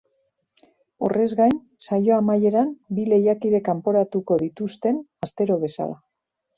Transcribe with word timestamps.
Horrez 1.07 1.27
gain, 1.41 1.53
saio 1.89 2.17
amaieran 2.17 2.73
bi 2.99 3.07
lehiakide 3.13 3.63
kanporatuko 3.71 4.43
dituztem, 4.45 5.03
astero 5.31 5.65
bezala. 5.71 6.01